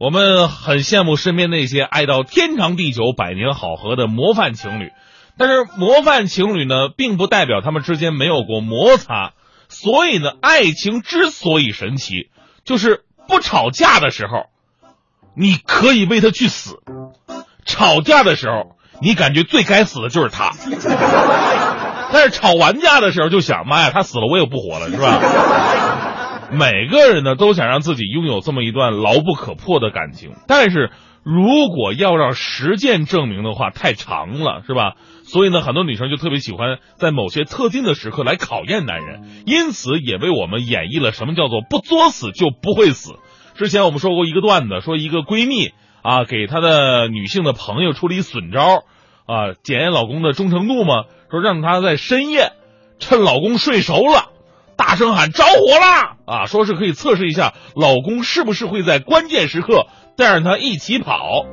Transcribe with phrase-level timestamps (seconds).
[0.00, 4.92] 我们很羡慕身边那些爱到天长地久、百年好合的模范情侣，
[5.36, 9.32] 但是模范情侣呢，并不代表他们之间没有过摩擦。
[9.68, 12.30] 所以呢，爱情之所以神奇，
[12.64, 14.46] 就是不吵架的时候，
[15.36, 16.76] 你可以为他去死；
[17.66, 20.52] 吵架的时候，你感觉最该死的就是他。
[22.10, 25.20] 但是吵完架的时候，就想妈呀，他死了我也不活了，是吧？
[26.52, 30.90] 每个人呢都想让自己拥有这么一段牢不可破的感情，但是
[31.22, 34.94] 如果要让实践证明的话，太长了，是吧？
[35.22, 43.12] 所以呢，很多女生就特别喜欢在某些特定的时刻来考验男人，因此也为我们演绎了什么叫做不作死就不会死。
[43.54, 45.70] 之前我们说过一个段子，说一个闺蜜
[46.02, 48.82] 啊给她的女性的朋友出了一损招
[49.26, 52.50] 啊，检验老公的忠诚度嘛，说让她在深夜
[52.98, 54.29] 趁老公睡熟了，
[54.80, 61.44] 大声喊着火啦啊，说是可以测试一下老公是不是会在关键时刻带着她一起跑。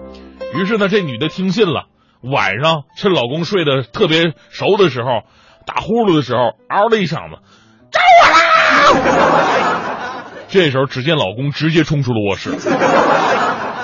[0.55, 1.87] 于是呢，这女的听信了。
[2.21, 5.23] 晚上趁老公睡得特别熟的时候，
[5.65, 7.41] 打呼噜的时候，嗷的一嗓子，
[7.91, 10.23] 着火啦！
[10.47, 12.51] 这时候，只见老公直接冲出了卧室，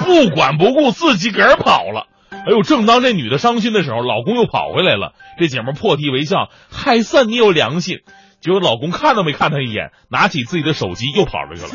[0.05, 2.07] 不管不顾，自己个儿跑了。
[2.31, 5.11] 哎呦，正当这女的伤心的时候，老公又跑回来了。
[5.37, 7.99] 这姐们破涕为笑，还算你有良心。
[8.43, 11.69] 结果老公看都没看她一眼，拿起自己的手机又跑出去了。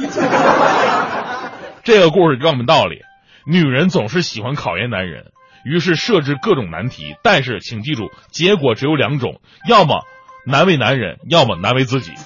[1.82, 3.00] 这个故事告诉我们道理：
[3.46, 5.32] 女人总是喜欢考验男人。
[5.64, 10.04] 于是设置各种难题，但是请记住，结果只有两种：要么
[10.46, 12.12] 难为男人，要么难为自己。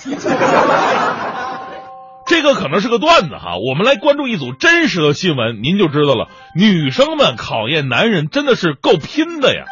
[2.26, 6.28] 这个可能是个段子哈，我们来关注一组真实的新闻，您就知道了。
[6.56, 9.64] 女生们考验男人真的是够拼的呀！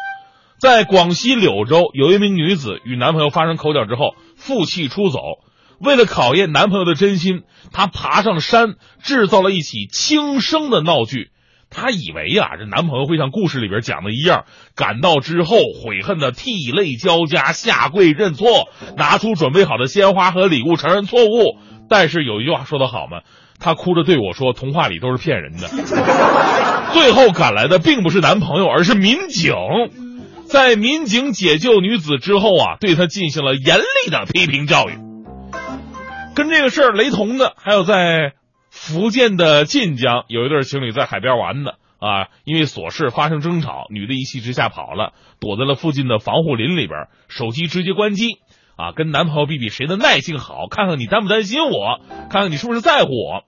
[0.61, 5.17] 在广西柳州，有一名女子与男朋友发生口角之后，负气出走。
[5.79, 7.41] 为了考验男朋友的真心，
[7.73, 11.31] 她爬上山，制造了一起轻生的闹剧。
[11.71, 14.45] 她以为呀，这男朋友会像故事里边讲的一样，
[14.75, 21.57] 赶到之后悔恨的涕泪交加，下跪认错，拿出准备好的鲜花和礼物承认错误。
[21.89, 23.21] 但是有一句话说得好嘛，
[23.57, 25.67] 她哭着对我说：“童话里都是骗人的。”
[26.93, 29.55] 最后赶来的并不是男朋友，而是民警。
[30.51, 34.97] 在民警解救女子之后啊，对她进行了严厉的批评教育。
[36.35, 38.33] 跟这个事儿雷同的还有在。
[38.73, 45.11] 福建的晋江有一对情侣在海边玩呢，啊，因为琐事发生争吵，女的一气之下跑了，
[45.41, 48.37] 躲在了附近的防护林里边，手机直接关机，
[48.77, 53.43] 啊，跟男朋友比比谁的耐性好，看看你担不担心我，看看你是不是在乎我。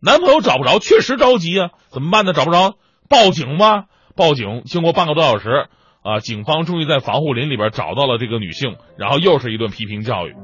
[0.00, 2.32] 男朋友找不着，确实着急啊，怎么办呢？
[2.32, 2.76] 找不着，
[3.08, 3.86] 报警吧。
[4.14, 5.66] 报警，经过半个多小时，
[6.02, 10.34] 啊，警方终于在防护林里边找到了这个女性，然后又是一顿批评教育。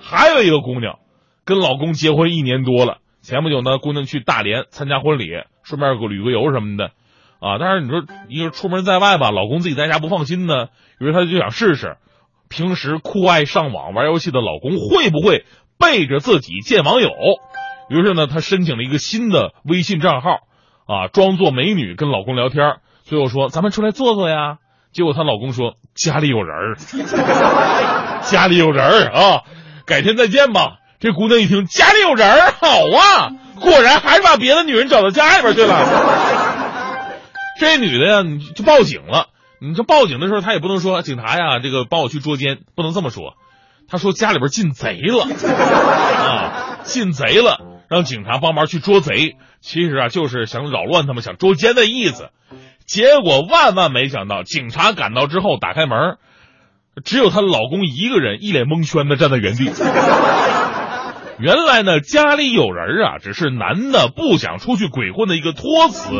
[0.00, 0.98] 还有一个姑娘，
[1.44, 2.98] 跟老公结婚一年多了。
[3.22, 5.30] 前不久呢，姑娘去大连参加婚礼，
[5.62, 6.92] 顺便旅个游什么的，
[7.40, 10.68] 啊，但是你说一个出门在外吧，老公自己在家不放心呢，
[11.00, 11.96] 于是她就想试试，
[12.50, 15.46] 平时酷爱上网玩游戏的老公会不会
[15.78, 17.10] 背着自己见网友。
[17.88, 20.40] 于是呢，她申请了一个新的微信账号，
[20.86, 24.58] 啊，装作美女跟老公聊天，最后说咱们出来坐坐呀。
[24.94, 26.76] 结果她老公说家里有人儿，
[28.22, 29.42] 家里有人儿啊，
[29.84, 30.76] 改天再见吧。
[31.00, 35.76] 这姑娘一听家里有人儿，好啊，果然还是把别的女人找到家里边去了。
[37.60, 39.26] 这女的呀，你就报警了。
[39.60, 43.34] 你这报警的时候，她也不能说警察呀，这个帮我去捉奸，不能这么说。
[43.88, 49.36] 她说家里边进贼了 啊，进贼了，让警察帮忙去捉贼。
[49.60, 52.30] 其实啊，就是想扰乱他们，想捉奸的意思。
[52.86, 56.18] 结果万万没想到，警察赶到之后，打开门，
[57.04, 59.70] 只有她老公一个人，一脸蒙圈的站在原地。
[61.40, 66.10] 原来呢，家里有人啊，只是男的不想出去鬼混的一个托词，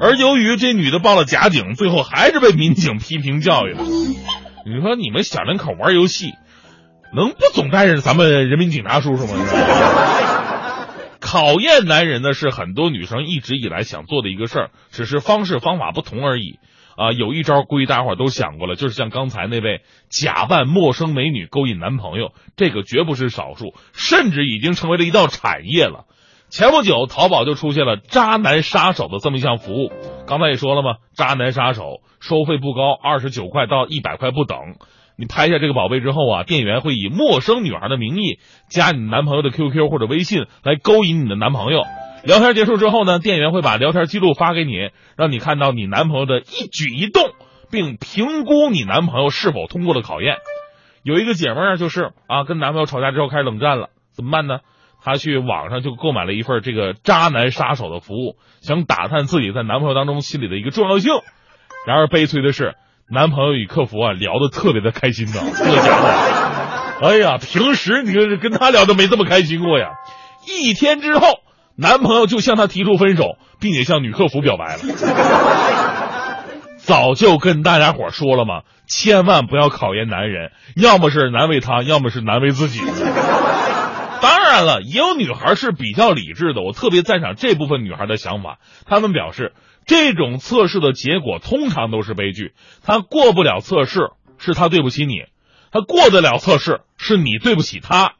[0.00, 3.84] 而由于这女的报了假警，最后还是被民警批评教育了。
[4.66, 6.32] 你说你们小两口玩游戏，
[7.14, 9.34] 能不总带着咱们人民警察叔叔吗？
[11.30, 16.58] 考验男人呢，是很多女生一直以来想做的一个事儿，只是方式方法不同而已。
[16.96, 26.06] 啊，有一招，估计大伙儿都想过了，就是像刚才那位假扮陌生美女勾引男朋友，这个绝不是少数，甚至已经成为了一道产业了。
[26.48, 29.92] 前不久，淘宝就出现了“渣男杀手”的这么一项服务。
[30.26, 34.58] 刚才也说了嘛，“渣男杀手”收费不高，二十九块到一百块不等。
[35.20, 38.40] 你拍下这个宝贝之后啊，店员会以陌生女孩的名义
[38.70, 41.84] 加你男朋友的 QQ 或者微信来勾引你的男朋友。
[42.24, 44.88] 聊天结束之后呢，店员会把聊天记录发给你，
[45.18, 47.22] 让你看到你男朋友的一举一动，
[47.70, 50.36] 并评估你男朋友是否通过了考验。
[51.02, 54.60] 有一个姐妹儿就是啊，跟男朋友吵架之后开始冷战了，怎么办呢？
[55.04, 61.12] 她去网上就购买了一份这个渣男杀手的服务，想打探自己在男朋友当中心里的一个重要性。
[61.86, 62.74] 然而悲催的是，
[63.12, 69.88] 男朋友与客服啊聊得特别的开心呢， 这家伙，哎呀，平时你跟跟他聊都没这么开心过呀。
[70.46, 71.40] 一天之后，
[71.76, 74.82] 男朋友就向她提出分手，并且向女客服表白了。
[76.76, 82.80] 早就跟大家伙说了嘛，千万不要考验男人，要么是难为他，要么是难为自己。
[84.22, 88.58] 当然了，也有女孩是比较理智的，我特别赞赏这部分女孩的想法。
[88.86, 89.52] 她们表示，
[89.90, 92.52] 这种测试的结果通常都是悲剧。
[92.80, 95.24] 他过不了测试，是他对不起你；
[95.72, 98.12] 他过得了测试，是你对不起他。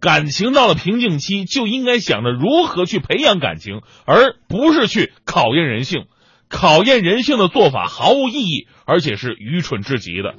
[0.00, 6.06] 感情到了瓶颈期，就应该想着如何去培养感情，而不是去考验人性。
[6.48, 10.34] 考验人性的做法毫无意义，而且是愚蠢至极的。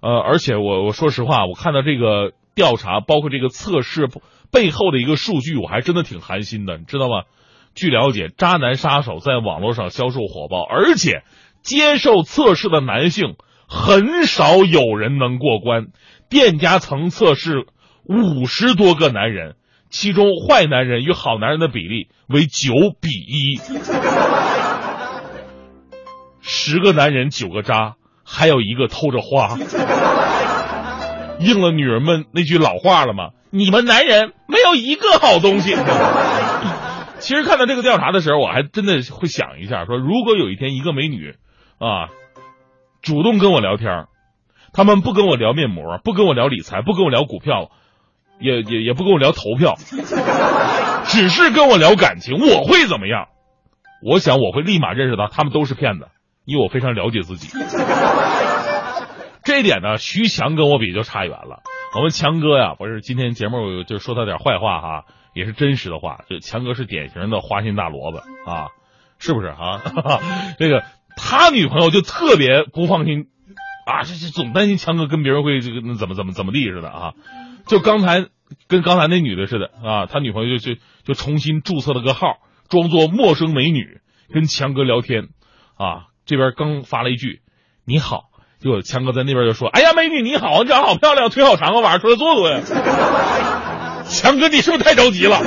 [0.00, 4.08] 呃，而且我我说实话，我看到这个调查，包括这个测试
[4.50, 7.22] 背后的一个数据，我还真的挺寒心的，你知道吗？
[7.78, 11.22] 据了解，渣男杀手在网络上销售火爆，而且
[11.62, 13.36] 接受测试的男性
[13.68, 15.86] 很少有人能过关。
[16.28, 17.66] 店家曾测试
[18.02, 19.54] 五十多个男人，
[19.90, 23.60] 其中坏男人与好男人的比例为九比一。
[26.40, 29.56] 十个男人九个渣，还有一个偷着花，
[31.38, 33.28] 应了女人们那句老话了吗？
[33.50, 35.76] 你们男人没有一个好东西。
[37.20, 41.34] 其实看到这个调查的时候，我还真的会想一下，说如果有一天一个美女
[41.78, 42.08] 啊，
[43.02, 44.06] 主动跟我聊天，
[44.72, 47.70] 他们不跟我聊面膜，不跟我聊理财，不跟我聊股票，
[48.40, 49.76] 也也也不跟我聊投票，
[51.06, 53.28] 只是跟我聊感情，我会怎么样？
[54.02, 56.08] 我想我会立马认识到他们都是骗子。
[56.44, 57.48] 因为我非常了解自己，
[59.44, 61.60] 这一点呢，徐强跟我比就差远了。
[61.94, 65.04] 我们强哥呀，不是今天节目就说他点坏话哈，
[65.38, 66.24] 也是真实的话。
[66.28, 68.18] 这强哥是典型的花心大萝卜
[68.50, 68.68] 啊，
[69.18, 69.80] 是不是啊？
[70.58, 70.82] 这个
[71.16, 73.28] 他女朋友就特别不放心
[73.86, 77.12] 啊，这这总担心强哥跟别人会这个怎么怎么怎么地似的啊。
[77.66, 78.26] 就刚才
[78.66, 82.38] 跟刚才那女的似的啊，他女朋友就就就重新注册了个号，
[82.68, 84.00] 装作陌生美女
[84.32, 85.28] 跟强哥聊天
[85.76, 86.06] 啊。
[86.26, 87.40] 这边刚发了一句
[87.86, 88.24] “你好”，
[88.60, 92.60] 结果强哥在那边就说：“哎呀，美女你好，你长得好漂亮，腿好长啊，晚上出来坐坐呀。”
[94.08, 95.40] 强哥，你是不是太着急了？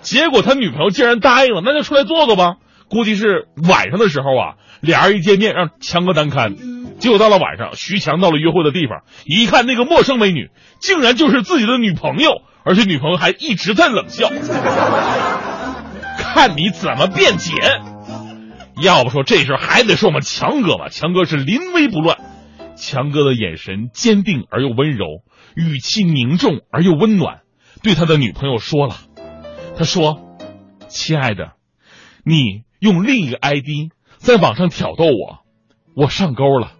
[0.00, 2.54] 结果他女朋友竟然答应了，那就出来坐坐吧。
[2.88, 6.56] 估计是晚上的时候啊，俩人一见面让强哥难堪。
[6.98, 10.50] 结果到了晚上，徐强到了约会的地方，一看那个陌生美女，
[10.80, 14.28] 竟然就是自己的女朋友，而且女朋友还一直在冷笑，
[16.18, 17.52] 看你怎么辩解。
[18.82, 22.18] 要不说这事还得说我们强哥吧，强哥是临危不乱，
[22.76, 25.06] 强哥的眼神坚定而又温柔，
[25.54, 27.40] 语气凝重而又温暖，
[27.82, 28.96] 对他的女朋友说了，
[29.76, 30.36] 他说
[30.88, 31.52] ：“亲爱的，
[32.24, 35.40] 你用另一个 ID 在网上挑逗我，
[35.94, 36.72] 我上钩了，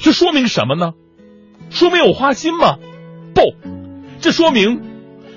[0.00, 0.92] 这说明什么呢？
[1.70, 2.76] 说明我花心吗？
[3.34, 3.54] 不，
[4.20, 4.82] 这说明，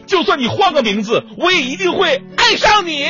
[0.06, 3.06] 就算你换个名字，我也一定会爱上你。”